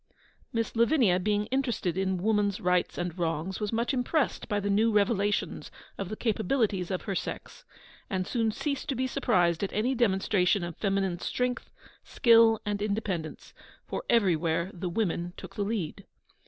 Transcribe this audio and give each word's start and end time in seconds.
Miss 0.51 0.75
Lavinia 0.75 1.19
being 1.19 1.45
interested 1.51 1.95
in 1.95 2.17
Woman's 2.17 2.59
Rights 2.59 2.97
and 2.97 3.15
Wrongs, 3.19 3.59
was 3.59 3.71
much 3.71 3.93
impressed 3.93 4.47
by 4.49 4.59
the 4.59 4.67
new 4.71 4.91
revelations 4.91 5.69
of 5.95 6.09
the 6.09 6.15
capabilities 6.15 6.89
of 6.89 7.03
her 7.03 7.13
sex, 7.13 7.65
and 8.09 8.25
soon 8.25 8.51
ceased 8.51 8.89
to 8.89 8.95
be 8.95 9.05
surprised 9.05 9.63
at 9.63 9.71
any 9.73 9.93
demonstration 9.93 10.63
of 10.63 10.75
feminine 10.77 11.19
strength, 11.19 11.69
skill, 12.03 12.59
and 12.65 12.81
independence, 12.81 13.53
for 13.87 14.03
everywhere 14.09 14.71
the 14.73 14.89
women 14.89 15.33
took 15.37 15.53
the 15.53 15.61
lead. 15.61 16.03